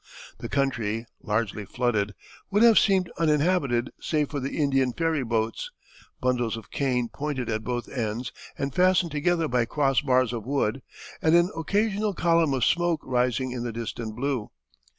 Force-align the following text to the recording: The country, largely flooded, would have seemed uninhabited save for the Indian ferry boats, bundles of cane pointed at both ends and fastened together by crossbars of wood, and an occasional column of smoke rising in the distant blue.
The 0.39 0.49
country, 0.49 1.05
largely 1.21 1.63
flooded, 1.63 2.15
would 2.49 2.63
have 2.63 2.79
seemed 2.79 3.11
uninhabited 3.19 3.91
save 4.01 4.31
for 4.31 4.39
the 4.39 4.57
Indian 4.57 4.93
ferry 4.93 5.23
boats, 5.23 5.69
bundles 6.19 6.57
of 6.57 6.71
cane 6.71 7.07
pointed 7.07 7.49
at 7.51 7.63
both 7.63 7.87
ends 7.87 8.31
and 8.57 8.73
fastened 8.73 9.11
together 9.11 9.47
by 9.47 9.65
crossbars 9.65 10.33
of 10.33 10.43
wood, 10.43 10.81
and 11.21 11.35
an 11.35 11.51
occasional 11.55 12.15
column 12.15 12.55
of 12.55 12.65
smoke 12.65 13.01
rising 13.03 13.51
in 13.51 13.61
the 13.61 13.71
distant 13.71 14.15
blue. 14.15 14.49